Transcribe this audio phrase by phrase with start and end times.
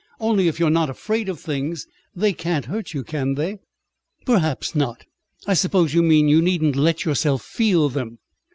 [0.19, 3.59] Only if you're not afraid of things, they can't hurt you, can they?"
[4.25, 5.05] "Perhaps not.
[5.45, 8.17] I suppose you mean you needn't let yourself feel them.